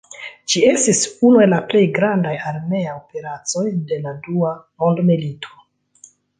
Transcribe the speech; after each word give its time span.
Ĝi 0.51 0.61
estis 0.69 1.01
unu 1.29 1.43
el 1.43 1.53
la 1.55 1.59
plej 1.73 1.83
grandaj 1.99 2.33
armeaj 2.53 2.95
operacoj 3.03 3.67
de 3.93 4.03
la 4.09 4.17
dua 4.27 4.57
mondmilito. 4.85 5.57